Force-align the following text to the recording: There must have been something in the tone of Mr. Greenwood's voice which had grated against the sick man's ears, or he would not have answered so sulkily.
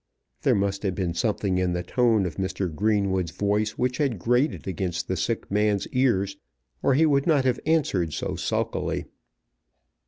There 0.41 0.55
must 0.55 0.81
have 0.81 0.95
been 0.95 1.13
something 1.13 1.59
in 1.59 1.73
the 1.73 1.83
tone 1.83 2.25
of 2.25 2.37
Mr. 2.37 2.73
Greenwood's 2.73 3.29
voice 3.29 3.77
which 3.77 3.99
had 3.99 4.17
grated 4.17 4.65
against 4.67 5.07
the 5.07 5.15
sick 5.15 5.51
man's 5.51 5.85
ears, 5.89 6.37
or 6.81 6.95
he 6.95 7.05
would 7.05 7.27
not 7.27 7.45
have 7.45 7.59
answered 7.67 8.11
so 8.11 8.35
sulkily. 8.35 9.05